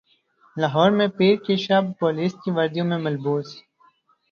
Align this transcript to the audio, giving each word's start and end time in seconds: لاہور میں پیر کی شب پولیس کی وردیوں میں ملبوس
لاہور 0.57 0.89
میں 0.91 1.07
پیر 1.17 1.35
کی 1.45 1.55
شب 1.65 1.83
پولیس 1.99 2.33
کی 2.43 2.51
وردیوں 2.51 2.85
میں 2.85 2.97
ملبوس 2.97 3.47